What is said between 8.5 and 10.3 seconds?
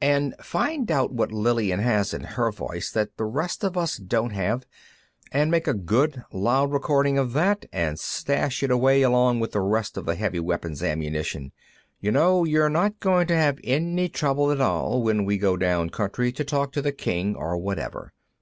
it away along with the rest of the